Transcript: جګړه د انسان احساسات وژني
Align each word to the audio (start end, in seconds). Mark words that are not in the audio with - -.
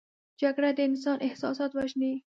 جګړه 0.41 0.69
د 0.77 0.79
انسان 0.89 1.17
احساسات 1.27 1.71
وژني 1.73 2.13